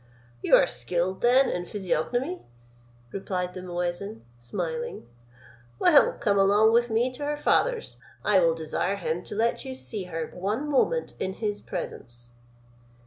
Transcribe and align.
"You 0.41 0.55
are 0.55 0.65
skilled 0.65 1.21
then 1.21 1.47
in 1.47 1.67
physiognomy?" 1.67 2.41
replied 3.11 3.53
the 3.53 3.61
muezin, 3.61 4.23
smiling. 4.39 5.07
"Well, 5.77 6.13
come 6.13 6.39
along 6.39 6.73
with 6.73 6.89
me 6.89 7.11
to 7.13 7.25
her 7.25 7.37
father's: 7.37 7.97
I 8.25 8.39
will 8.39 8.55
desire 8.55 8.95
him 8.95 9.21
to 9.25 9.35
let 9.35 9.63
you 9.63 9.75
see 9.75 10.05
her 10.05 10.25
one 10.33 10.67
moment 10.67 11.13
in 11.19 11.33
his 11.33 11.61
presence." 11.61 12.31